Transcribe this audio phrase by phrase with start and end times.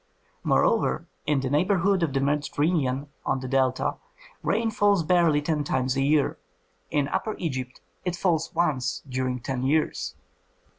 [0.43, 3.97] Moreover, in the neighborhood of the Mediterranean, on the Delta,
[4.41, 6.39] rain falls barely ten times a year;
[6.89, 10.15] in Upper Egypt it falls once during ten years.